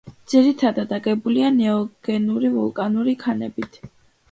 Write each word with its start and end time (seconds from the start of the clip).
ძირითადად 0.31 0.95
აგებულია 0.97 1.51
ნეოგენური 1.59 2.51
ვულკანური 2.57 3.17
ქანებით. 3.27 3.81